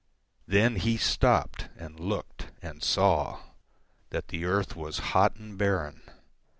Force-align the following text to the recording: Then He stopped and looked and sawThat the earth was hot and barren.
Then 0.47 0.77
He 0.77 0.97
stopped 0.97 1.69
and 1.77 1.99
looked 1.99 2.47
and 2.59 2.81
sawThat 2.81 4.29
the 4.29 4.45
earth 4.45 4.75
was 4.75 4.97
hot 5.13 5.35
and 5.35 5.59
barren. 5.59 6.01